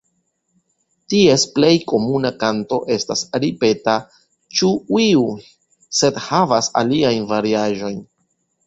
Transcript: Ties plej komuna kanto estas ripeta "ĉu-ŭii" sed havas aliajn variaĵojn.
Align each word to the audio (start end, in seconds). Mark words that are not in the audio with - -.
Ties 1.13 1.43
plej 1.57 1.69
komuna 1.91 2.31
kanto 2.45 2.81
estas 2.97 3.23
ripeta 3.45 3.97
"ĉu-ŭii" 4.61 5.31
sed 6.01 6.23
havas 6.31 6.73
aliajn 6.85 7.33
variaĵojn. 7.37 8.05